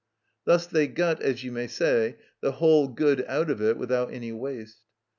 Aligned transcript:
Thus 0.45 0.65
they 0.65 0.87
got, 0.87 1.21
as 1.21 1.43
you 1.43 1.51
may 1.51 1.67
say, 1.67 2.15
the 2.41 2.53
whole 2.53 2.87
good 2.87 3.23
out 3.27 3.51
of 3.51 3.61
it 3.61 3.77
without 3.77 4.11
any 4.11 4.31
waste. 4.31 4.81